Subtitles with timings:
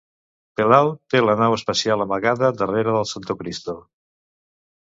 [0.59, 3.79] Palao té la nau espacial amagada darrere del Santocristo.